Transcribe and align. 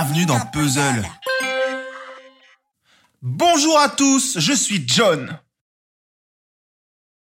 Bienvenue 0.00 0.26
dans 0.26 0.38
Puzzle. 0.38 1.02
Bonjour 3.20 3.80
à 3.80 3.88
tous, 3.88 4.38
je 4.38 4.52
suis 4.52 4.84
John. 4.86 5.36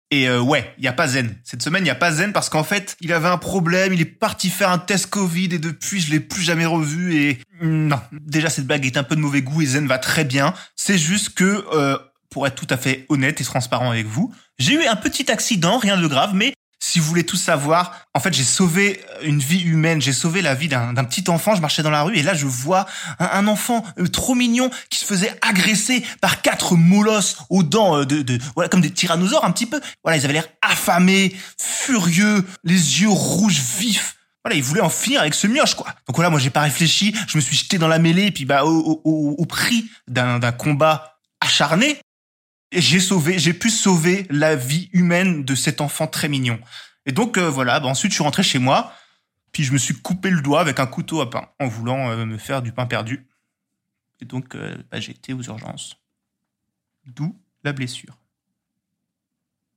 Et 0.09 0.29
euh, 0.29 0.39
ouais, 0.39 0.73
il 0.77 0.85
y 0.85 0.87
a 0.87 0.93
pas 0.93 1.09
Zen. 1.09 1.35
Cette 1.43 1.61
semaine, 1.61 1.83
il 1.83 1.87
y 1.87 1.91
a 1.91 1.95
pas 1.95 2.13
Zen 2.13 2.31
parce 2.31 2.47
qu'en 2.47 2.63
fait, 2.63 2.95
il 3.01 3.11
avait 3.11 3.27
un 3.27 3.37
problème, 3.37 3.91
il 3.91 3.99
est 3.99 4.05
parti 4.05 4.49
faire 4.49 4.69
un 4.69 4.77
test 4.77 5.07
Covid 5.07 5.53
et 5.53 5.59
depuis, 5.59 5.99
je 5.99 6.11
l'ai 6.11 6.21
plus 6.21 6.43
jamais 6.43 6.65
revu 6.65 7.13
et 7.17 7.41
mm, 7.59 7.87
non, 7.87 7.99
déjà 8.13 8.49
cette 8.49 8.67
blague 8.67 8.85
est 8.85 8.95
un 8.95 9.03
peu 9.03 9.17
de 9.17 9.21
mauvais 9.21 9.41
goût 9.41 9.61
et 9.61 9.65
Zen 9.65 9.85
va 9.85 9.97
très 9.97 10.23
bien. 10.23 10.53
C'est 10.77 10.97
juste 10.97 11.31
que 11.31 11.65
euh, 11.73 11.97
pour 12.29 12.47
être 12.47 12.55
tout 12.55 12.73
à 12.73 12.77
fait 12.77 13.05
honnête 13.09 13.41
et 13.41 13.43
transparent 13.43 13.91
avec 13.91 14.05
vous, 14.05 14.33
j'ai 14.59 14.75
eu 14.75 14.85
un 14.85 14.95
petit 14.95 15.29
accident, 15.29 15.77
rien 15.77 15.97
de 15.97 16.07
grave, 16.07 16.31
mais 16.35 16.53
si 16.91 16.99
vous 16.99 17.05
voulez 17.05 17.23
tout 17.23 17.37
savoir, 17.37 17.95
en 18.13 18.19
fait, 18.19 18.33
j'ai 18.33 18.43
sauvé 18.43 18.99
une 19.23 19.39
vie 19.39 19.61
humaine, 19.61 20.01
j'ai 20.01 20.11
sauvé 20.11 20.41
la 20.41 20.55
vie 20.55 20.67
d'un 20.67 20.93
petit 21.05 21.23
enfant. 21.29 21.55
Je 21.55 21.61
marchais 21.61 21.83
dans 21.83 21.89
la 21.89 22.03
rue 22.03 22.17
et 22.17 22.21
là, 22.21 22.33
je 22.33 22.45
vois 22.45 22.85
un, 23.17 23.47
enfant 23.47 23.85
euh, 23.97 24.07
trop 24.07 24.35
mignon 24.35 24.69
qui 24.89 24.99
se 24.99 25.05
faisait 25.05 25.33
agresser 25.41 26.03
par 26.19 26.41
quatre 26.41 26.75
molosses 26.75 27.37
aux 27.49 27.63
dents 27.63 27.99
euh, 27.99 28.05
de, 28.05 28.23
de, 28.23 28.37
voilà, 28.55 28.67
comme 28.67 28.81
des 28.81 28.91
tyrannosaures 28.91 29.45
un 29.45 29.51
petit 29.51 29.67
peu. 29.67 29.79
Voilà, 30.03 30.17
ils 30.17 30.25
avaient 30.25 30.33
l'air 30.33 30.49
affamés, 30.61 31.33
furieux, 31.57 32.45
les 32.65 33.01
yeux 33.01 33.09
rouges 33.09 33.61
vifs. 33.79 34.17
Voilà, 34.43 34.57
ils 34.57 34.63
voulaient 34.63 34.81
en 34.81 34.89
finir 34.89 35.21
avec 35.21 35.33
ce 35.33 35.47
mioche, 35.47 35.75
quoi. 35.75 35.87
Donc 36.07 36.17
voilà, 36.17 36.29
moi, 36.29 36.41
j'ai 36.41 36.49
pas 36.49 36.59
réfléchi, 36.59 37.15
je 37.25 37.37
me 37.37 37.41
suis 37.41 37.55
jeté 37.55 37.77
dans 37.77 37.87
la 37.87 37.99
mêlée 37.99 38.25
et 38.25 38.31
puis 38.31 38.43
bah 38.43 38.65
au, 38.65 39.01
au, 39.05 39.35
au 39.37 39.45
prix 39.45 39.89
d'un 40.09 40.41
combat 40.51 41.19
acharné, 41.39 42.01
j'ai 42.79 42.99
sauvé, 42.99 43.37
j'ai 43.37 43.53
pu 43.53 43.69
sauver 43.69 44.25
la 44.29 44.55
vie 44.55 44.89
humaine 44.93 45.43
de 45.43 45.55
cet 45.55 45.81
enfant 45.81 46.07
très 46.07 46.29
mignon. 46.29 46.59
Et 47.05 47.11
donc 47.11 47.37
euh, 47.37 47.49
voilà, 47.49 47.79
bah, 47.79 47.87
ensuite 47.87 48.11
je 48.11 48.15
suis 48.15 48.23
rentré 48.23 48.43
chez 48.43 48.59
moi, 48.59 48.93
puis 49.51 49.63
je 49.63 49.73
me 49.73 49.77
suis 49.77 49.95
coupé 49.95 50.29
le 50.29 50.41
doigt 50.41 50.61
avec 50.61 50.79
un 50.79 50.87
couteau 50.87 51.21
à 51.21 51.29
pain 51.29 51.49
en 51.59 51.67
voulant 51.67 52.09
euh, 52.09 52.25
me 52.25 52.37
faire 52.37 52.61
du 52.61 52.71
pain 52.71 52.85
perdu. 52.85 53.27
Et 54.21 54.25
donc 54.25 54.55
euh, 54.55 54.77
bah, 54.91 54.99
j'ai 54.99 55.11
été 55.11 55.33
aux 55.33 55.41
urgences. 55.41 55.97
D'où 57.05 57.35
la 57.63 57.73
blessure. 57.73 58.17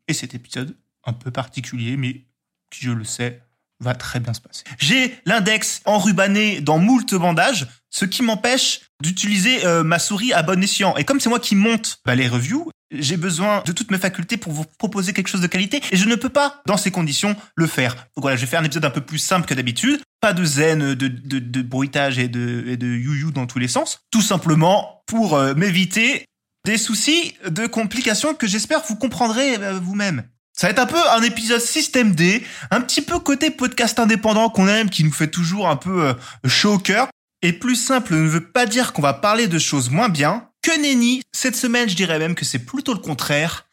Et 0.07 0.13
cet 0.13 0.35
épisode 0.35 0.77
un 1.05 1.13
peu 1.13 1.31
particulier, 1.31 1.97
mais 1.97 2.25
qui 2.71 2.85
je 2.85 2.91
le 2.91 3.05
sais 3.05 3.43
va 3.81 3.95
très 3.95 4.21
bien 4.21 4.33
se 4.33 4.41
passer. 4.41 4.65
J'ai 4.79 5.19
l'index 5.25 5.83
enrubanné 5.85 6.61
dans 6.61 6.79
moult 6.79 7.15
bandages, 7.15 7.67
ce 7.91 8.05
qui 8.05 8.23
m'empêche 8.23 8.83
d'utiliser 9.03 9.63
ma 9.83 9.99
souris 9.99 10.33
à 10.33 10.43
bon 10.43 10.63
escient. 10.63 10.97
Et 10.97 11.05
comme 11.05 11.21
c'est 11.21 11.29
moi 11.29 11.41
qui 11.41 11.57
monte 11.57 12.01
bah, 12.05 12.15
les 12.15 12.29
reviews, 12.29 12.71
j'ai 12.99 13.17
besoin 13.17 13.63
de 13.67 13.73
toutes 13.73 13.91
mes 13.91 13.99
facultés 13.99 14.37
pour 14.37 14.53
vous 14.53 14.65
proposer 14.79 15.13
quelque 15.13 15.29
chose 15.29 15.41
de 15.41 15.47
qualité 15.47 15.81
et 15.91 15.97
je 15.97 16.07
ne 16.07 16.15
peux 16.15 16.29
pas, 16.29 16.63
dans 16.67 16.77
ces 16.77 16.91
conditions, 16.91 17.37
le 17.57 17.67
faire. 17.67 17.95
Donc 17.95 18.23
voilà, 18.23 18.37
je 18.37 18.43
vais 18.43 18.47
faire 18.47 18.61
un 18.61 18.65
épisode 18.65 18.85
un 18.85 18.91
peu 18.91 19.01
plus 19.01 19.19
simple 19.19 19.47
que 19.47 19.55
d'habitude. 19.55 20.01
Pas 20.21 20.33
de 20.33 20.45
zen, 20.45 20.95
de, 20.95 21.09
de, 21.09 21.63
bruitage 21.63 22.19
et 22.19 22.29
de, 22.29 22.77
de 22.77 22.87
you-you 22.87 23.31
dans 23.31 23.47
tous 23.47 23.59
les 23.59 23.69
sens. 23.69 24.01
Tout 24.11 24.23
simplement 24.23 25.03
pour 25.07 25.35
euh, 25.35 25.55
m'éviter 25.55 26.25
des 26.65 26.79
soucis 26.79 27.35
de 27.49 27.67
complications 27.67 28.35
que 28.35 28.47
j'espère 28.47 28.83
vous 28.89 28.97
comprendrez 28.97 29.57
euh, 29.57 29.79
vous-même. 29.79 30.25
Ça 30.57 30.69
va 30.69 30.71
être 30.71 30.79
un 30.79 30.87
peu 30.87 31.11
un 31.11 31.23
épisode 31.23 31.61
système 31.61 32.15
D, 32.15 32.43
un 32.71 32.81
petit 32.81 33.03
peu 33.03 33.19
côté 33.19 33.51
podcast 33.51 33.99
indépendant 33.99 34.49
qu'on 34.51 34.69
aime, 34.69 34.89
qui 34.89 35.03
nous 35.03 35.13
fait 35.13 35.29
toujours 35.29 35.69
un 35.69 35.77
peu 35.77 36.07
euh, 36.07 36.15
chaud 36.47 36.75
au 36.75 36.79
cœur. 36.79 37.09
Et 37.43 37.53
plus 37.53 37.77
simple 37.77 38.15
ne 38.15 38.29
veut 38.29 38.53
pas 38.53 38.65
dire 38.65 38.93
qu'on 38.93 39.03
va 39.03 39.13
parler 39.13 39.49
de 39.49 39.59
choses 39.59 39.91
moins 39.91 40.09
bien, 40.09 40.49
que 40.65 40.77
nenni. 40.81 41.23
Cette 41.31 41.57
semaine, 41.57 41.89
je 41.89 41.95
dirais 41.95 42.19
même 42.19 42.35
que 42.35 42.45
c'est 42.45 42.59
plutôt 42.59 42.95
le 42.95 42.99
contraire. 42.99 43.67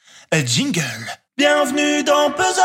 Jingle. 0.46 0.84
Bienvenue 1.38 2.04
dans 2.04 2.32
Puzzle 2.32 2.58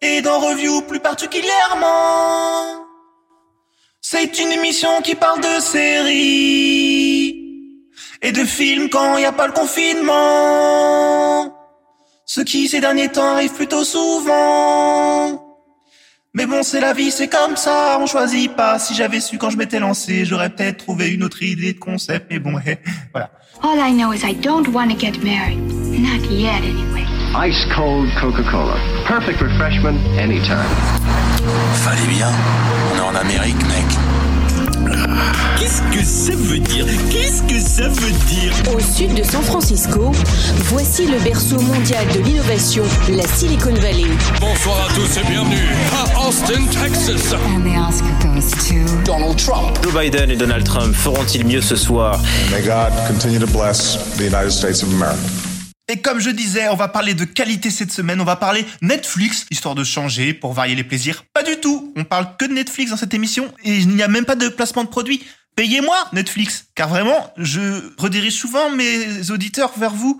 et 0.00 0.22
dans 0.22 0.40
Review 0.40 0.82
plus 0.82 1.00
particulièrement. 1.00 2.86
C'est 4.00 4.38
une 4.38 4.52
émission 4.52 5.02
qui 5.02 5.14
parle 5.14 5.40
de 5.40 5.60
séries 5.60 7.38
et 8.22 8.32
de 8.32 8.44
films 8.44 8.88
quand 8.88 9.16
il 9.16 9.20
n'y 9.20 9.26
a 9.26 9.32
pas 9.32 9.46
le 9.46 9.52
confinement. 9.52 10.12
Ce 12.26 12.40
qui 12.40 12.68
ces 12.68 12.80
derniers 12.80 13.10
temps 13.10 13.34
arrive 13.34 13.52
plutôt 13.52 13.84
souvent. 13.84 15.51
Mais 16.34 16.46
bon, 16.46 16.62
c'est 16.62 16.80
la 16.80 16.94
vie, 16.94 17.10
c'est 17.10 17.28
comme 17.28 17.56
ça, 17.56 17.98
on 18.00 18.06
choisit 18.06 18.56
pas. 18.56 18.78
Si 18.78 18.94
j'avais 18.94 19.20
su 19.20 19.36
quand 19.36 19.50
je 19.50 19.58
m'étais 19.58 19.78
lancé, 19.78 20.24
j'aurais 20.24 20.48
peut-être 20.48 20.78
trouvé 20.78 21.10
une 21.10 21.24
autre 21.24 21.42
idée 21.42 21.74
de 21.74 21.78
concept, 21.78 22.28
mais 22.30 22.38
bon, 22.38 22.52
voilà. 23.12 23.30
All 23.62 23.78
I 23.78 23.92
know 23.92 24.14
is 24.14 24.24
I 24.24 24.32
don't 24.34 24.66
want 24.68 24.88
to 24.88 24.98
get 24.98 25.22
married. 25.22 25.58
Not 25.58 26.24
yet, 26.30 26.62
anyway. 26.62 27.04
Ice 27.46 27.66
cold 27.74 28.08
Coca-Cola. 28.18 28.76
Perfect 29.06 29.42
refreshment 29.42 29.98
anytime. 30.18 30.56
Fallait 31.84 32.08
bien. 32.08 32.30
On 32.94 32.96
est 32.96 33.00
en 33.00 33.14
Amérique, 33.14 33.62
mec. 33.68 33.84
Qu'est-ce 35.58 35.82
que 35.82 36.04
ça 36.04 36.32
veut 36.36 36.58
dire? 36.58 36.86
Qu'est-ce 37.10 37.42
que 37.42 37.60
ça 37.60 37.88
veut 37.88 38.12
dire? 38.26 38.52
Au 38.74 38.80
sud 38.80 39.14
de 39.14 39.22
San 39.22 39.42
Francisco, 39.42 40.12
voici 40.66 41.06
le 41.06 41.18
berceau 41.20 41.58
mondial 41.60 42.06
de 42.14 42.20
l'innovation, 42.20 42.84
la 43.08 43.26
Silicon 43.26 43.74
Valley. 43.74 44.06
Bonsoir 44.40 44.88
à 44.88 44.94
tous 44.94 45.18
et 45.18 45.24
bienvenue 45.28 45.68
à 45.94 46.26
Austin, 46.26 46.64
Texas. 46.70 47.32
And 47.32 47.62
the 47.62 47.76
Oscar 47.76 48.12
goes 48.22 48.50
to 48.68 49.02
Donald 49.04 49.36
Trump. 49.38 49.78
Joe 49.82 49.92
Biden 49.92 50.30
et 50.30 50.36
Donald 50.36 50.64
Trump 50.64 50.94
feront-ils 50.94 51.44
mieux 51.44 51.62
ce 51.62 51.76
soir? 51.76 52.18
May 52.50 52.62
God 52.62 52.92
continue 53.06 53.38
to 53.38 53.46
bless 53.46 53.98
the 54.16 54.24
United 54.24 54.50
States 54.50 54.82
of 54.82 54.92
America. 54.94 55.41
Et 55.92 56.00
comme 56.00 56.20
je 56.20 56.30
disais, 56.30 56.70
on 56.70 56.74
va 56.74 56.88
parler 56.88 57.12
de 57.12 57.26
qualité 57.26 57.70
cette 57.70 57.92
semaine, 57.92 58.18
on 58.18 58.24
va 58.24 58.36
parler 58.36 58.64
Netflix, 58.80 59.44
histoire 59.50 59.74
de 59.74 59.84
changer 59.84 60.32
pour 60.32 60.54
varier 60.54 60.74
les 60.74 60.84
plaisirs. 60.84 61.22
Pas 61.34 61.42
du 61.42 61.56
tout, 61.56 61.92
on 61.96 62.04
parle 62.04 62.34
que 62.38 62.46
de 62.46 62.54
Netflix 62.54 62.92
dans 62.92 62.96
cette 62.96 63.12
émission 63.12 63.52
et 63.62 63.76
il 63.76 63.88
n'y 63.88 64.02
a 64.02 64.08
même 64.08 64.24
pas 64.24 64.34
de 64.34 64.48
placement 64.48 64.84
de 64.84 64.88
produit. 64.88 65.22
Payez-moi 65.54 65.94
Netflix, 66.14 66.64
car 66.74 66.88
vraiment, 66.88 67.30
je 67.36 67.92
redirige 67.98 68.32
souvent 68.32 68.70
mes 68.70 69.30
auditeurs 69.30 69.72
vers 69.76 69.92
vous. 69.92 70.18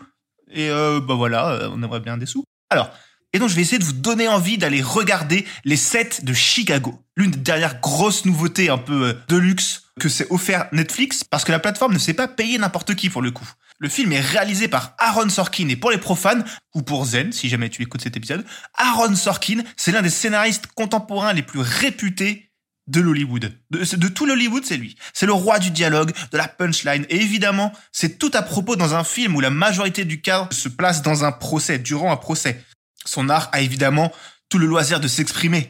Et 0.50 0.68
euh, 0.68 1.00
bah 1.00 1.14
voilà, 1.14 1.52
euh, 1.52 1.70
on 1.72 1.82
aimerait 1.82 2.00
bien 2.00 2.18
des 2.18 2.26
sous. 2.26 2.44
Alors, 2.68 2.90
et 3.32 3.38
donc 3.38 3.48
je 3.48 3.54
vais 3.54 3.62
essayer 3.62 3.78
de 3.78 3.84
vous 3.84 3.94
donner 3.94 4.28
envie 4.28 4.58
d'aller 4.58 4.82
regarder 4.82 5.46
les 5.64 5.76
sets 5.76 6.22
de 6.22 6.34
Chicago. 6.34 7.02
L'une 7.16 7.30
des 7.30 7.38
dernières 7.38 7.80
grosses 7.80 8.26
nouveautés 8.26 8.68
un 8.68 8.76
peu 8.76 9.06
euh, 9.06 9.12
de 9.28 9.38
luxe 9.38 9.81
que 10.00 10.08
s'est 10.08 10.26
offert 10.30 10.68
Netflix, 10.72 11.24
parce 11.24 11.44
que 11.44 11.52
la 11.52 11.58
plateforme 11.58 11.92
ne 11.92 11.98
sait 11.98 12.14
pas 12.14 12.28
payer 12.28 12.58
n'importe 12.58 12.94
qui 12.94 13.10
pour 13.10 13.22
le 13.22 13.30
coup. 13.30 13.48
Le 13.78 13.88
film 13.88 14.12
est 14.12 14.20
réalisé 14.20 14.68
par 14.68 14.94
Aaron 14.98 15.28
Sorkin 15.28 15.68
et 15.68 15.76
pour 15.76 15.90
les 15.90 15.98
profanes, 15.98 16.44
ou 16.74 16.82
pour 16.82 17.04
Zen, 17.04 17.32
si 17.32 17.48
jamais 17.48 17.68
tu 17.68 17.82
écoutes 17.82 18.02
cet 18.02 18.16
épisode, 18.16 18.44
Aaron 18.76 19.16
Sorkin, 19.16 19.62
c'est 19.76 19.92
l'un 19.92 20.02
des 20.02 20.10
scénaristes 20.10 20.66
contemporains 20.68 21.32
les 21.32 21.42
plus 21.42 21.60
réputés 21.60 22.52
de 22.86 23.00
l'Hollywood. 23.00 23.52
De, 23.70 23.96
de, 23.96 24.08
tout 24.08 24.26
l'Hollywood, 24.26 24.64
c'est 24.64 24.76
lui. 24.76 24.96
C'est 25.12 25.26
le 25.26 25.32
roi 25.32 25.58
du 25.58 25.70
dialogue, 25.70 26.12
de 26.32 26.36
la 26.36 26.48
punchline. 26.48 27.06
Et 27.08 27.16
évidemment, 27.16 27.72
c'est 27.92 28.18
tout 28.18 28.30
à 28.34 28.42
propos 28.42 28.76
dans 28.76 28.94
un 28.94 29.04
film 29.04 29.36
où 29.36 29.40
la 29.40 29.50
majorité 29.50 30.04
du 30.04 30.20
cadre 30.20 30.52
se 30.52 30.68
place 30.68 31.02
dans 31.02 31.24
un 31.24 31.32
procès, 31.32 31.78
durant 31.78 32.12
un 32.12 32.16
procès. 32.16 32.64
Son 33.04 33.28
art 33.28 33.48
a 33.52 33.60
évidemment 33.60 34.12
tout 34.48 34.58
le 34.58 34.66
loisir 34.66 35.00
de 35.00 35.08
s'exprimer. 35.08 35.68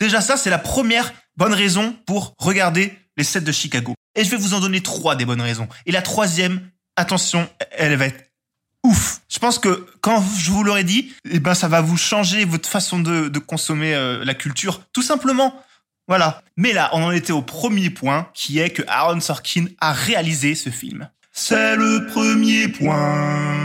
Déjà 0.00 0.20
ça, 0.20 0.36
c'est 0.36 0.50
la 0.50 0.58
première 0.58 1.12
bonne 1.36 1.54
raison 1.54 1.96
pour 2.06 2.34
regarder 2.38 2.98
les 3.16 3.24
sets 3.24 3.40
de 3.40 3.52
Chicago. 3.52 3.94
Et 4.14 4.24
je 4.24 4.30
vais 4.30 4.36
vous 4.36 4.54
en 4.54 4.60
donner 4.60 4.80
trois 4.80 5.16
des 5.16 5.24
bonnes 5.24 5.40
raisons. 5.40 5.68
Et 5.86 5.92
la 5.92 6.02
troisième, 6.02 6.60
attention, 6.96 7.48
elle 7.72 7.96
va 7.96 8.06
être 8.06 8.24
ouf. 8.84 9.20
Je 9.28 9.38
pense 9.38 9.58
que 9.58 9.86
quand 10.00 10.22
je 10.38 10.50
vous 10.50 10.64
l'aurais 10.64 10.84
dit, 10.84 11.12
eh 11.30 11.40
ben 11.40 11.54
ça 11.54 11.68
va 11.68 11.80
vous 11.80 11.96
changer 11.96 12.44
votre 12.44 12.68
façon 12.68 13.00
de, 13.00 13.28
de 13.28 13.38
consommer 13.38 13.94
euh, 13.94 14.24
la 14.24 14.34
culture, 14.34 14.82
tout 14.92 15.02
simplement. 15.02 15.54
Voilà. 16.08 16.42
Mais 16.56 16.72
là, 16.72 16.90
on 16.92 17.02
en 17.02 17.10
était 17.12 17.32
au 17.32 17.42
premier 17.42 17.90
point, 17.90 18.28
qui 18.34 18.58
est 18.58 18.70
que 18.70 18.82
Aaron 18.88 19.20
Sorkin 19.20 19.66
a 19.80 19.92
réalisé 19.92 20.54
ce 20.54 20.70
film. 20.70 21.08
C'est 21.32 21.76
le 21.76 22.06
premier 22.08 22.68
point. 22.68 23.61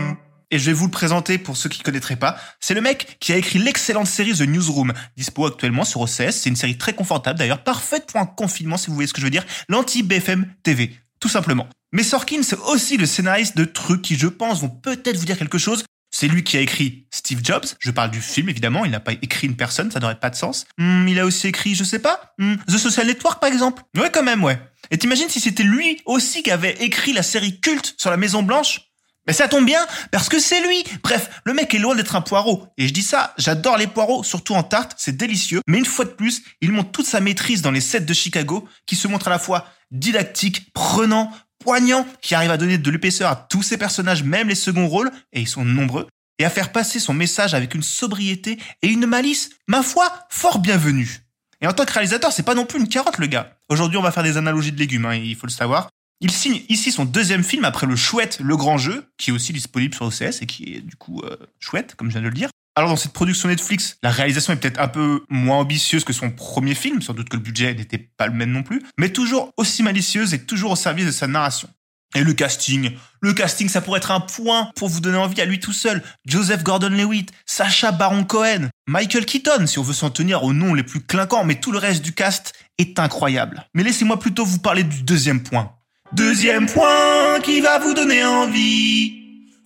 Et 0.50 0.60
je 0.60 0.66
vais 0.66 0.74
vous 0.74 0.86
le 0.86 0.92
présenter 0.92 1.38
pour 1.38 1.58
ceux 1.58 1.68
qui 1.68 1.80
ne 1.80 1.84
connaîtraient 1.84 2.16
pas. 2.16 2.38
C'est 2.62 2.74
le 2.74 2.80
mec 2.80 3.18
qui 3.20 3.34
a 3.34 3.38
écrit 3.38 3.60
l'excellente 3.60 4.08
série 4.08 4.34
The 4.34 4.42
Newsroom, 4.42 4.94
dispo 5.18 5.46
actuellement 5.46 5.84
sur 5.84 6.02
OCS. 6.02 6.32
C'est 6.32 6.50
une 6.50 6.56
série 6.56 6.78
très 6.78 6.94
confortable 6.94 7.38
d'ailleurs, 7.38 7.64
parfaite 7.64 8.06
pour 8.08 8.20
un 8.20 8.26
confinement 8.26 8.78
si 8.78 8.88
vous 8.88 8.94
voyez 8.94 9.08
ce 9.08 9.14
que 9.14 9.20
je 9.20 9.26
veux 9.26 9.32
dire. 9.32 9.46
L'anti-BFM 9.68 10.48
TV, 10.64 10.96
tout 11.20 11.28
simplement. 11.28 11.68
Mais 11.92 12.04
Sorkin, 12.04 12.44
c'est 12.44 12.60
aussi 12.60 12.98
le 12.98 13.06
scénariste 13.06 13.58
de 13.58 13.66
trucs 13.66 14.02
qui, 14.02 14.16
je 14.16 14.28
pense, 14.28 14.62
vont 14.62 14.70
peut-être 14.70 15.18
vous 15.18 15.26
dire 15.26 15.38
quelque 15.38 15.58
chose. 15.58 15.84
C'est 16.12 16.30
lui 16.30 16.44
qui 16.44 16.56
a 16.56 16.62
écrit 16.62 17.08
Steve 17.12 17.42
Jobs. 17.44 17.66
Je 17.80 17.92
parle 17.92 18.12
du 18.12 18.22
film, 18.22 18.48
évidemment. 18.48 18.86
Il 18.86 18.92
n'a 18.92 19.02
pas 19.02 19.12
écrit 19.12 19.48
une 19.48 19.58
personne, 19.58 19.92
ça 19.92 20.00
n'aurait 20.00 20.20
pas 20.20 20.30
de 20.30 20.36
sens. 20.36 20.66
Hmm, 20.78 21.08
il 21.08 21.20
a 21.20 21.26
aussi 21.26 21.48
écrit, 21.48 21.76
je 21.76 21.84
sais 21.84 22.00
pas, 22.00 22.34
hmm, 22.38 22.56
The 22.68 22.78
Social 22.78 23.08
Network, 23.08 23.42
par 23.42 23.52
exemple. 23.52 23.84
Ouais, 23.98 24.10
quand 24.12 24.24
même, 24.24 24.44
ouais. 24.44 24.60
Et 24.92 24.98
t'imagines 24.98 25.30
si 25.30 25.42
c'était 25.42 25.64
lui 25.64 26.02
aussi 26.06 26.44
qui 26.44 26.52
avait 26.52 26.78
écrit 26.80 27.12
la 27.12 27.24
série 27.24 27.60
culte 27.60 27.96
sur 27.98 28.10
la 28.10 28.18
Maison 28.18 28.44
Blanche? 28.44 28.82
Mais 29.28 29.34
ça 29.34 29.48
tombe 29.48 29.66
bien, 29.66 29.86
parce 30.12 30.30
que 30.30 30.40
c'est 30.40 30.62
lui. 30.62 30.84
Bref, 31.04 31.30
le 31.44 31.54
mec 31.54 31.74
est 31.74 31.80
loin 31.80 31.96
d'être 31.96 32.16
un 32.16 32.22
poireau. 32.22 32.68
Et 32.78 32.88
je 32.88 32.94
dis 32.94 33.04
ça, 33.04 33.34
j'adore 33.38 33.78
les 33.78 33.88
poireaux, 33.88 34.24
surtout 34.24 34.56
en 34.56 34.64
tarte, 34.64 34.94
c'est 34.98 35.18
délicieux. 35.18 35.62
Mais 35.68 35.78
une 35.78 35.86
fois 35.86 36.06
de 36.06 36.12
plus, 36.12 36.44
il 36.62 36.72
montre 36.72 36.92
toute 36.92 37.06
sa 37.06 37.20
maîtrise 37.20 37.62
dans 37.62 37.72
les 37.72 37.82
sets 37.82 38.02
de 38.02 38.14
Chicago, 38.14 38.68
qui 38.86 38.96
se 38.96 39.08
montre 39.08 39.28
à 39.28 39.32
la 39.32 39.40
fois 39.40 39.66
didactique, 39.92 40.72
prenant, 40.74 41.32
poignant, 41.60 42.08
qui 42.22 42.36
arrive 42.36 42.52
à 42.52 42.58
donner 42.58 42.78
de 42.78 42.92
l'épaisseur 42.92 43.30
à 43.30 43.36
tous 43.36 43.64
ses 43.64 43.78
personnages, 43.78 44.24
même 44.24 44.48
les 44.48 44.56
seconds 44.56 44.88
rôles, 44.88 45.12
et 45.34 45.42
ils 45.42 45.48
sont 45.48 45.66
nombreux, 45.66 46.08
et 46.40 46.46
à 46.46 46.50
faire 46.50 46.72
passer 46.72 47.00
son 47.00 47.14
message 47.14 47.54
avec 47.54 47.76
une 47.76 47.84
sobriété 47.84 48.58
et 48.82 48.88
une 48.88 49.06
malice, 49.06 49.50
ma 49.68 49.84
foi, 49.84 50.12
fort 50.30 50.60
bienvenue. 50.60 51.24
Et 51.62 51.68
en 51.68 51.74
tant 51.74 51.86
que 51.86 51.94
réalisateur, 51.94 52.32
c'est 52.32 52.44
pas 52.44 52.54
non 52.54 52.66
plus 52.66 52.80
une 52.80 52.88
carotte, 52.88 53.18
le 53.18 53.28
gars. 53.28 53.58
Aujourd'hui, 53.70 53.98
on 53.98 54.04
va 54.04 54.12
faire 54.12 54.24
des 54.24 54.38
analogies 54.38 54.72
de 54.72 54.80
légumes, 54.80 55.06
hein, 55.06 55.16
il 55.16 55.36
faut 55.36 55.48
le 55.48 55.52
savoir. 55.52 55.90
Il 56.19 56.31
signe 56.31 56.62
ici 56.68 56.92
son 56.92 57.06
deuxième 57.06 57.44
film 57.44 57.64
après 57.64 57.86
le 57.86 57.96
chouette 57.96 58.40
Le 58.42 58.58
Grand 58.58 58.80
Jeu, 58.80 59.06
qui 59.18 59.30
est 59.30 59.34
aussi 59.34 59.54
disponible 59.54 59.94
sur 59.94 60.06
OCS 60.06 60.42
et 60.42 60.46
qui 60.48 60.75
est 60.75 60.81
du 60.81 60.96
coup 60.96 61.22
euh, 61.24 61.38
chouette, 61.60 61.94
comme 61.96 62.08
je 62.08 62.14
viens 62.14 62.22
de 62.22 62.28
le 62.28 62.34
dire. 62.34 62.50
Alors 62.75 62.90
dans 62.90 62.96
cette 62.96 63.14
production 63.14 63.50
Netflix, 63.50 63.98
la 64.04 64.12
réalisation 64.12 64.54
est 64.54 64.58
peut-être 64.58 64.80
un 64.80 64.88
peu 64.88 65.24
moins 65.30 65.58
ambitieuse 65.58 66.04
que 66.04 66.14
son 66.14 66.31
premier 66.31 66.75
film, 66.75 67.02
sans 67.02 67.14
doute 67.14 67.30
que 67.30 67.38
le 67.38 67.44
budget 67.44 67.74
n'était 67.75 67.98
pas 67.98 68.28
le 68.28 68.34
même 68.34 68.52
non 68.52 68.64
plus, 68.64 68.84
mais 68.98 69.10
toujours 69.10 69.52
aussi 69.58 69.84
malicieuse 69.84 70.34
et 70.34 70.44
toujours 70.44 70.72
au 70.72 70.75
service 70.75 71.06
de 71.06 71.12
sa 71.12 71.28
narration. 71.28 71.69
Et 72.16 72.24
le 72.24 72.34
casting, 72.34 72.92
le 73.22 73.34
casting, 73.34 73.68
ça 73.68 73.81
pourrait 73.81 73.98
être 73.98 74.12
un 74.12 74.19
point 74.19 74.72
pour 74.75 74.90
vous 74.90 75.02
donner 75.02 75.18
envie 75.18 75.42
à 75.42 75.46
lui 75.46 75.60
tout 75.60 75.74
seul. 75.74 76.02
Joseph 76.25 76.64
Gordon-Levitt, 76.64 77.31
Sacha 77.46 77.92
Baron 77.92 78.24
Cohen, 78.24 78.69
Michael 78.88 79.25
Keaton, 79.25 79.68
si 79.68 79.78
on 79.78 79.84
veut 79.84 79.94
s'en 79.94 80.10
tenir 80.10 80.44
aux 80.44 80.54
noms 80.54 80.74
les 80.74 80.84
plus 80.84 81.02
clinquants, 81.02 81.44
mais 81.44 81.60
tout 81.60 81.72
le 81.72 81.78
reste 81.78 82.04
du 82.04 82.14
cast 82.14 82.54
est 82.78 82.98
incroyable. 82.98 83.66
Mais 83.74 83.84
laissez-moi 83.84 84.19
plutôt 84.19 84.46
vous 84.46 84.60
parler 84.60 84.84
du 84.84 85.04
deuxième 85.04 85.44
point. 85.44 85.77
Deuxième 86.13 86.68
point 86.68 87.42
qui 87.44 87.59
va 87.59 87.80
vous 87.80 87.94
donner 87.94 88.24
envie. 88.24 89.13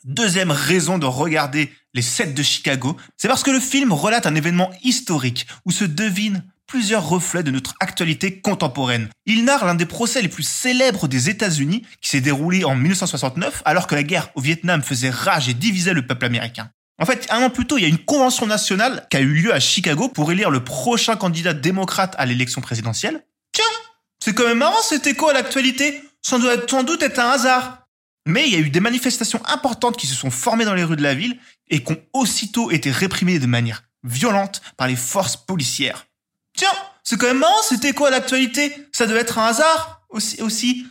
Deuxième 0.03 0.49
raison 0.49 0.97
de 0.97 1.05
regarder 1.05 1.71
les 1.93 2.01
sets 2.01 2.33
de 2.33 2.41
Chicago, 2.41 2.97
c'est 3.15 3.27
parce 3.27 3.43
que 3.43 3.51
le 3.51 3.59
film 3.59 3.93
relate 3.93 4.25
un 4.25 4.33
événement 4.33 4.71
historique 4.83 5.45
où 5.65 5.71
se 5.71 5.85
devinent 5.85 6.43
plusieurs 6.65 7.07
reflets 7.07 7.43
de 7.43 7.51
notre 7.51 7.75
actualité 7.79 8.39
contemporaine. 8.39 9.09
Il 9.27 9.45
narre 9.45 9.65
l'un 9.65 9.75
des 9.75 9.85
procès 9.85 10.23
les 10.23 10.29
plus 10.29 10.47
célèbres 10.47 11.07
des 11.07 11.29
États-Unis 11.29 11.83
qui 12.01 12.09
s'est 12.09 12.21
déroulé 12.21 12.63
en 12.63 12.75
1969 12.75 13.61
alors 13.63 13.85
que 13.85 13.93
la 13.93 14.03
guerre 14.03 14.29
au 14.33 14.41
Vietnam 14.41 14.81
faisait 14.81 15.11
rage 15.11 15.47
et 15.47 15.53
divisait 15.53 15.93
le 15.93 16.07
peuple 16.07 16.25
américain. 16.25 16.71
En 16.97 17.05
fait, 17.05 17.27
un 17.29 17.43
an 17.43 17.49
plus 17.51 17.67
tôt, 17.67 17.77
il 17.77 17.81
y 17.81 17.85
a 17.85 17.89
une 17.89 18.03
convention 18.03 18.47
nationale 18.47 19.05
qui 19.11 19.17
a 19.17 19.21
eu 19.21 19.33
lieu 19.33 19.53
à 19.53 19.59
Chicago 19.59 20.07
pour 20.07 20.31
élire 20.31 20.49
le 20.49 20.63
prochain 20.63 21.15
candidat 21.15 21.53
démocrate 21.53 22.15
à 22.17 22.25
l'élection 22.25 22.61
présidentielle. 22.61 23.23
Tiens, 23.51 23.63
c'est 24.19 24.33
quand 24.33 24.47
même 24.47 24.59
marrant 24.59 24.81
cet 24.81 25.05
écho 25.05 25.27
à 25.29 25.33
l'actualité. 25.33 26.01
Ça 26.21 26.38
doit 26.38 26.56
sans 26.69 26.83
doute 26.83 27.01
être 27.03 27.19
un 27.19 27.31
hasard. 27.31 27.88
Mais 28.27 28.47
il 28.47 28.53
y 28.53 28.56
a 28.56 28.59
eu 28.59 28.69
des 28.69 28.79
manifestations 28.79 29.41
importantes 29.47 29.97
qui 29.97 30.07
se 30.07 30.15
sont 30.15 30.29
formées 30.29 30.65
dans 30.65 30.75
les 30.75 30.83
rues 30.83 30.95
de 30.95 31.01
la 31.01 31.15
ville 31.15 31.39
et 31.69 31.83
qui 31.83 31.91
ont 31.91 32.01
aussitôt 32.13 32.69
été 32.69 32.91
réprimées 32.91 33.39
de 33.39 33.47
manière 33.47 33.83
violente 34.03 34.62
par 34.77 34.88
les 34.88 34.95
forces 34.95 35.38
policières. 35.38 36.06
Tiens, 36.56 36.73
c'est 37.03 37.18
quand 37.18 37.27
même 37.27 37.39
marrant, 37.39 37.62
c'était 37.68 37.94
quoi 37.94 38.09
l'actualité? 38.09 38.75
Ça 38.91 39.07
devait 39.07 39.21
être 39.21 39.39
un 39.39 39.47
hasard 39.47 40.01
aussi, 40.09 40.41
aussi. 40.41 40.85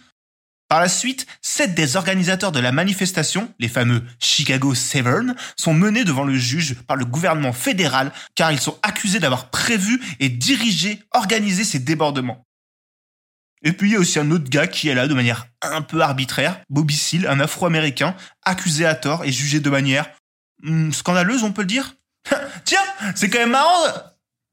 Par 0.69 0.81
la 0.81 0.89
suite, 0.89 1.27
sept 1.43 1.75
des 1.75 1.97
organisateurs 1.97 2.53
de 2.53 2.61
la 2.61 2.71
manifestation, 2.71 3.53
les 3.59 3.69
fameux 3.69 4.05
Chicago 4.21 4.75
Severn, 4.75 5.35
sont 5.57 5.75
menés 5.75 6.05
devant 6.05 6.25
le 6.25 6.37
juge 6.37 6.77
par 6.87 6.97
le 6.97 7.05
gouvernement 7.05 7.53
fédéral 7.53 8.13
car 8.37 8.53
ils 8.53 8.61
sont 8.61 8.79
accusés 8.83 9.19
d'avoir 9.19 9.51
prévu 9.51 10.01
et 10.21 10.29
dirigé, 10.29 11.03
organisé 11.13 11.65
ces 11.65 11.81
débordements. 11.81 12.47
Et 13.63 13.73
puis 13.73 13.91
il 13.91 13.93
y 13.93 13.97
a 13.97 13.99
aussi 13.99 14.19
un 14.19 14.31
autre 14.31 14.49
gars 14.49 14.67
qui 14.67 14.89
est 14.89 14.95
là 14.95 15.07
de 15.07 15.15
manière 15.15 15.47
un 15.63 15.83
peu 15.83 16.01
arbitraire, 16.01 16.61
Bobby 16.71 16.97
Seale, 16.97 17.27
un 17.27 17.41
afro-américain, 17.41 18.17
accusé 18.43 18.87
à 18.87 18.95
tort 18.95 19.25
et 19.25 19.33
jugé 19.33 19.61
de 19.61 19.71
manière 19.71 20.11
hmm, 20.63 20.93
scandaleuse, 20.93 21.45
on 21.45 21.53
peut 21.53 21.63
le 21.63 21.67
dire. 21.67 21.95
Tiens, 22.65 22.79
c'est 23.15 23.29
quand 23.29 23.39
même 23.39 23.51
marrant. 23.51 23.87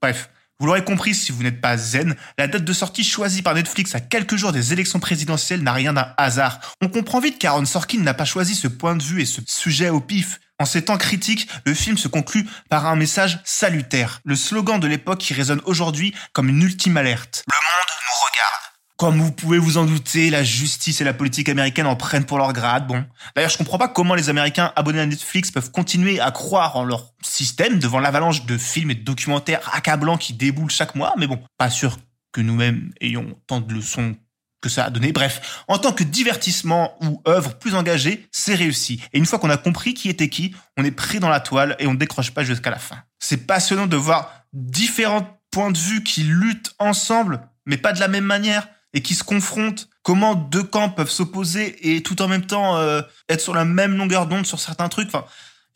Bref, 0.01 0.29
vous 0.59 0.65
l'aurez 0.65 0.83
compris 0.83 1.13
si 1.13 1.31
vous 1.31 1.43
n'êtes 1.43 1.61
pas 1.61 1.77
zen, 1.77 2.15
la 2.37 2.47
date 2.47 2.63
de 2.63 2.73
sortie 2.73 3.03
choisie 3.03 3.43
par 3.43 3.53
Netflix 3.53 3.93
à 3.93 3.99
quelques 3.99 4.35
jours 4.35 4.51
des 4.51 4.73
élections 4.73 4.99
présidentielles 4.99 5.61
n'a 5.61 5.71
rien 5.71 5.93
d'un 5.93 6.13
hasard. 6.17 6.59
On 6.81 6.89
comprend 6.89 7.19
vite 7.19 7.37
qu'Aaron 7.37 7.65
Sorkin 7.65 7.99
n'a 7.99 8.15
pas 8.15 8.25
choisi 8.25 8.55
ce 8.55 8.67
point 8.67 8.95
de 8.95 9.03
vue 9.03 9.21
et 9.21 9.25
ce 9.25 9.41
sujet 9.45 9.89
au 9.89 10.01
pif. 10.01 10.39
En 10.59 10.65
ces 10.65 10.85
temps 10.85 10.97
critiques, 10.97 11.47
le 11.65 11.75
film 11.75 11.97
se 11.97 12.07
conclut 12.07 12.49
par 12.69 12.87
un 12.87 12.95
message 12.95 13.39
salutaire, 13.43 14.19
le 14.25 14.35
slogan 14.35 14.79
de 14.79 14.87
l'époque 14.87 15.19
qui 15.19 15.35
résonne 15.35 15.61
aujourd'hui 15.65 16.15
comme 16.33 16.49
une 16.49 16.63
ultime 16.63 16.97
alerte. 16.97 17.43
Le 17.47 17.53
monde 17.53 17.93
nous 18.07 18.25
regarde. 18.25 18.67
Comme 18.97 19.21
vous 19.21 19.31
pouvez 19.31 19.59
vous 19.59 19.77
en 19.77 19.85
douter, 19.85 20.31
la 20.31 20.43
justice 20.43 21.01
et 21.01 21.03
la 21.03 21.13
politique 21.13 21.49
américaine 21.49 21.85
en 21.85 21.95
prennent 21.95 22.25
pour 22.25 22.39
leur 22.39 22.51
grade. 22.51 22.87
Bon, 22.87 23.05
d'ailleurs, 23.35 23.51
je 23.51 23.57
comprends 23.59 23.77
pas 23.77 23.87
comment 23.87 24.15
les 24.15 24.29
Américains 24.29 24.73
abonnés 24.75 24.99
à 24.99 25.05
Netflix 25.05 25.51
peuvent 25.51 25.69
continuer 25.69 26.19
à 26.19 26.31
croire 26.31 26.75
en 26.77 26.83
leur 26.83 27.13
système 27.21 27.77
devant 27.77 27.99
l'avalanche 27.99 28.47
de 28.47 28.57
films 28.57 28.89
et 28.89 28.95
de 28.95 29.03
documentaires 29.03 29.69
accablants 29.71 30.17
qui 30.17 30.33
déboulent 30.33 30.71
chaque 30.71 30.95
mois. 30.95 31.13
Mais 31.15 31.27
bon, 31.27 31.39
pas 31.59 31.69
sûr 31.69 31.99
que 32.31 32.41
nous-mêmes 32.41 32.91
ayons 32.99 33.37
tant 33.45 33.61
de 33.61 33.71
leçons 33.71 34.15
que 34.61 34.69
ça 34.69 34.85
a 34.85 34.89
donné. 34.89 35.11
Bref, 35.11 35.63
en 35.67 35.77
tant 35.77 35.91
que 35.91 36.03
divertissement 36.03 36.95
ou 37.03 37.21
œuvre 37.27 37.53
plus 37.53 37.75
engagée, 37.75 38.27
c'est 38.31 38.55
réussi. 38.55 38.99
Et 39.13 39.19
une 39.19 39.27
fois 39.27 39.37
qu'on 39.37 39.51
a 39.51 39.57
compris 39.57 39.93
qui 39.93 40.09
était 40.09 40.29
qui, 40.29 40.55
on 40.75 40.83
est 40.83 40.89
pris 40.89 41.19
dans 41.19 41.29
la 41.29 41.39
toile 41.39 41.75
et 41.77 41.85
on 41.85 41.93
ne 41.93 41.99
décroche 41.99 42.31
pas 42.31 42.43
jusqu'à 42.43 42.71
la 42.71 42.79
fin. 42.79 42.97
C'est 43.19 43.45
passionnant 43.45 43.85
de 43.85 43.95
voir 43.95 44.45
différents 44.53 45.39
points 45.51 45.69
de 45.69 45.77
vue 45.77 46.03
qui 46.03 46.23
luttent 46.23 46.73
ensemble, 46.79 47.41
mais 47.67 47.77
pas 47.77 47.93
de 47.93 47.99
la 47.99 48.07
même 48.07 48.25
manière 48.25 48.67
et 48.97 49.01
qui 49.03 49.13
se 49.13 49.23
confrontent, 49.23 49.89
comment 50.01 50.33
deux 50.33 50.63
camps 50.63 50.89
peuvent 50.89 51.11
s'opposer 51.11 51.93
et 51.95 52.01
tout 52.01 52.19
en 52.23 52.27
même 52.27 52.47
temps 52.47 52.77
euh, 52.77 53.03
être 53.29 53.41
sur 53.41 53.53
la 53.53 53.63
même 53.63 53.95
longueur 53.95 54.25
d'onde 54.25 54.47
sur 54.47 54.59
certains 54.59 54.89
trucs. 54.89 55.07
Enfin, 55.09 55.23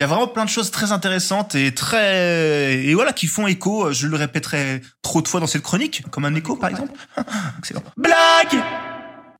il 0.00 0.02
y 0.02 0.04
a 0.04 0.08
vraiment 0.08 0.26
plein 0.26 0.44
de 0.44 0.50
choses 0.50 0.72
très 0.72 0.90
intéressantes 0.90 1.54
et 1.54 1.72
très 1.72 2.82
et 2.84 2.92
voilà 2.94 3.12
qui 3.12 3.28
font 3.28 3.46
écho. 3.46 3.92
Je 3.92 4.08
le 4.08 4.16
répéterai 4.16 4.82
trop 5.02 5.22
de 5.22 5.28
fois 5.28 5.38
dans 5.38 5.46
cette 5.46 5.62
chronique, 5.62 6.02
comme 6.10 6.24
un 6.24 6.34
écho 6.34 6.56
par 6.56 6.70
exemple. 6.70 6.98
Excellent. 7.60 7.84
Blague 7.96 8.60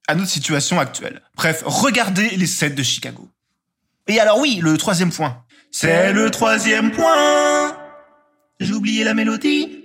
à 0.06 0.14
notre 0.14 0.31
situation 0.31 0.79
actuelle. 0.79 1.20
Bref, 1.34 1.64
regardez 1.67 2.37
les 2.37 2.46
sets 2.46 2.70
de 2.70 2.84
Chicago. 2.84 3.29
Et 4.06 4.20
alors 4.20 4.38
oui, 4.38 4.61
le 4.62 4.79
troisième 4.79 5.11
point. 5.11 5.43
C'est 5.73 6.12
le 6.12 6.31
troisième 6.31 6.93
point. 6.93 7.76
J'ai 8.61 8.75
oublié 8.75 9.02
la 9.02 9.14
mélodie. 9.14 9.81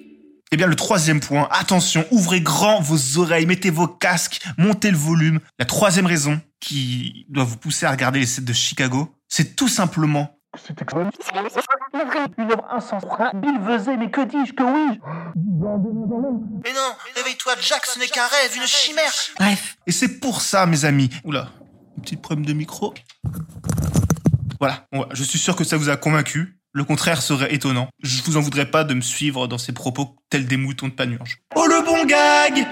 Eh 0.51 0.57
bien, 0.57 0.67
le 0.67 0.75
troisième 0.75 1.19
point, 1.19 1.47
attention, 1.51 2.05
ouvrez 2.11 2.39
grand 2.39 2.79
vos 2.79 3.17
oreilles, 3.17 3.45
mettez 3.45 3.69
vos 3.69 3.87
casques, 3.87 4.41
montez 4.57 4.91
le 4.91 4.97
volume. 4.97 5.39
La 5.59 5.65
troisième 5.65 6.05
raison 6.05 6.39
qui 6.61 7.25
doit 7.29 7.43
vous 7.43 7.57
pousser 7.57 7.85
à 7.85 7.91
regarder 7.91 8.19
les 8.19 8.25
sets 8.25 8.41
de 8.41 8.53
Chicago, 8.53 9.13
c'est 9.27 9.55
tout 9.55 9.67
simplement 9.67 10.37
une 12.37 12.51
œuvre 12.51 12.65
insensée. 12.71 13.07
Mais 13.97 14.09
que 14.09 14.21
dis-je 14.21 14.53
que 14.53 14.63
oui 14.63 14.99
Mais 16.63 16.73
non, 16.73 16.95
réveille-toi, 17.15 17.53
Jack, 17.61 17.85
ce 17.85 17.99
n'est 17.99 18.07
qu'un 18.07 18.25
rêve, 18.25 18.55
une 18.55 18.67
chimère. 18.67 19.11
Bref. 19.37 19.77
Et 19.85 19.91
c'est 19.91 20.19
pour 20.19 20.41
ça, 20.41 20.65
mes 20.65 20.85
amis. 20.85 21.09
Oula, 21.23 21.49
un 21.97 22.01
petit 22.01 22.15
problème 22.15 22.45
de 22.45 22.53
micro. 22.53 22.93
Voilà, 24.59 24.87
je 25.11 25.23
suis 25.23 25.39
sûr 25.39 25.55
que 25.55 25.63
ça 25.63 25.77
vous 25.77 25.89
a 25.89 25.97
convaincu. 25.97 26.56
Le 26.77 26.83
contraire 26.83 27.23
serait 27.23 27.51
étonnant. 27.55 27.89
Je 28.03 28.21
vous 28.21 28.37
en 28.37 28.39
voudrais 28.39 28.69
pas 28.69 28.83
de 28.83 28.93
me 28.93 29.01
suivre 29.01 29.47
dans 29.47 29.57
ces 29.57 29.71
propos 29.71 30.15
tels 30.29 30.45
des 30.45 30.57
moutons 30.57 30.89
de 30.89 30.93
panurge. 30.93 31.39
Oh 31.55 31.65
le 31.65 31.83
bon 31.83 32.05
gag 32.05 32.67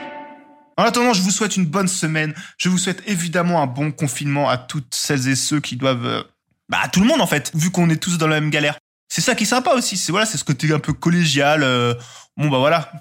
En 0.78 0.84
attendant, 0.84 1.12
je 1.12 1.24
vous 1.24 1.32
souhaite 1.32 1.58
une 1.58 1.66
bonne 1.66 1.88
semaine. 1.88 2.36
Je 2.60 2.70
vous 2.70 2.78
souhaite 2.78 3.02
évidemment 3.08 3.64
un 3.64 3.66
bon 3.66 3.92
confinement 3.92 4.48
à 4.48 4.60
toutes 4.60 4.94
celles 4.94 5.28
et 5.28 5.36
ceux 5.36 5.60
qui 5.60 5.76
doivent... 5.76 6.06
Euh, 6.06 6.22
bah 6.70 6.78
à 6.84 6.88
tout 6.88 7.00
le 7.00 7.08
monde 7.08 7.20
en 7.20 7.26
fait, 7.26 7.52
vu 7.56 7.72
qu'on 7.72 7.90
est 7.90 7.96
tous 7.96 8.20
dans 8.20 8.28
la 8.28 8.40
même 8.40 8.52
galère. 8.52 8.78
C'est 9.10 9.22
ça 9.22 9.34
qui 9.34 9.46
est 9.46 9.48
sympa 9.48 9.72
aussi, 9.72 9.98
c'est 9.98 10.12
voilà, 10.12 10.28
c'est 10.28 10.38
ce 10.38 10.44
côté 10.44 10.72
un 10.72 10.78
peu 10.78 10.94
collégial. 10.94 11.64
Euh, 11.64 11.96
bon 12.38 12.50
bah 12.50 12.60
voilà, 12.60 12.92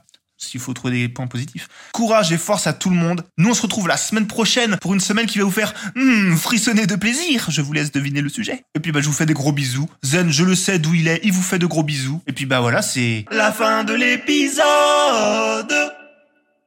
s'il 0.45 0.61
faut 0.61 0.73
trouver 0.73 0.93
des 0.93 1.09
points 1.09 1.27
positifs. 1.27 1.69
Courage 1.93 2.33
et 2.33 2.39
force 2.39 2.67
à 2.67 2.73
tout 2.73 2.91
le 2.91 2.97
monde. 2.97 3.25
Nous, 3.39 3.51
on 3.51 3.55
se 3.55 3.63
retrouve 3.63 3.89
la 3.89 3.97
semaine 3.97 4.27
prochaine 4.27 4.77
pour 4.81 4.95
une 4.95 5.01
semaine 5.01 5.27
qui 5.27 5.39
va 5.39 5.45
vous 5.45 5.51
faire 5.51 5.75
hmm, 5.95 6.37
frissonner 6.37 6.87
de 6.87 6.97
plaisir. 6.97 7.47
Je 7.51 7.63
vous 7.63 7.73
laisse 7.73 7.93
deviner 7.93 8.21
le 8.21 8.29
sujet. 8.29 8.65
Et 8.75 8.81
puis, 8.81 8.93
bah, 8.93 9.01
je 9.01 9.07
vous 9.07 9.13
fais 9.13 9.27
des 9.27 9.35
gros 9.35 9.53
bisous. 9.53 9.89
Zen, 10.05 10.31
je 10.31 10.45
le 10.45 10.55
sais 10.55 10.79
d'où 10.79 10.95
il 10.95 11.09
est. 11.09 11.21
Il 11.25 11.33
vous 11.33 11.43
fait 11.43 11.59
de 11.59 11.67
gros 11.67 11.83
bisous. 11.83 12.23
Et 12.27 12.33
puis, 12.33 12.47
bah, 12.47 12.61
voilà, 12.61 12.83
c'est 12.83 13.25
la 13.31 13.53
fin 13.53 13.85
de 13.85 13.95
l'épisode. 13.95 14.65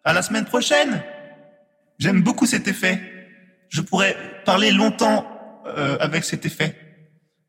À 0.04 0.14
la 0.14 0.22
semaine 0.22 0.46
prochaine. 0.46 1.04
J'aime 2.00 2.22
beaucoup 2.22 2.46
cet 2.46 2.68
effet. 2.68 3.02
Je 3.70 3.82
pourrais 3.82 4.16
parler 4.46 4.72
longtemps 4.72 5.28
euh, 5.78 5.98
avec 6.00 6.24
cet 6.24 6.46
effet. 6.46 6.76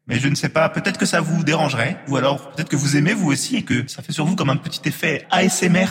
Mais 0.09 0.19
je 0.19 0.29
ne 0.29 0.35
sais 0.35 0.49
pas, 0.49 0.69
peut-être 0.71 0.99
que 0.99 1.05
ça 1.05 1.21
vous 1.21 1.45
dérangerait, 1.45 1.99
ou 2.09 2.17
alors 2.17 2.51
peut-être 2.51 2.71
que 2.71 2.77
vous 2.77 2.97
aimez 2.97 3.13
vous 3.13 3.31
aussi 3.31 3.57
et 3.57 3.63
que 3.63 3.87
ça 3.87 4.03
fait 4.03 4.13
sur 4.13 4.25
vous 4.25 4.37
comme 4.37 4.49
un 4.49 4.57
petit 4.57 4.81
effet 4.89 5.27
ASMR. 5.31 5.87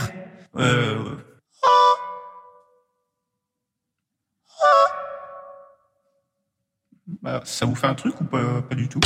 Bah, 7.21 7.41
ça 7.45 7.65
vous 7.65 7.75
fait 7.75 7.87
un 7.87 7.93
truc 7.93 8.19
ou 8.21 8.25
pas, 8.25 8.61
pas 8.61 8.75
du 8.75 8.89
tout? 8.89 8.99